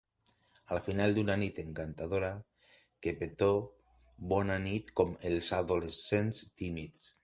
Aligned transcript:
Al 0.75 0.79
final 0.85 1.13
d'una 1.17 1.35
nit 1.41 1.59
encantadora, 1.65 2.31
que 3.07 3.15
petó 3.21 3.53
bona 4.35 4.61
nit 4.69 4.93
com 5.03 5.17
els 5.33 5.55
adolescents 5.63 6.47
tímids. 6.55 7.19